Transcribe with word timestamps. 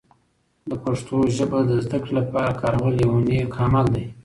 د 0.69 0.71
پښتو 0.83 1.17
ژبه 1.37 1.59
د 1.69 1.71
زده 1.85 1.97
کړې 2.03 2.13
لپاره 2.19 2.57
کارول 2.61 2.93
یوه 3.05 3.19
نیک 3.27 3.53
عمل 3.63 3.85
دی. 3.95 4.05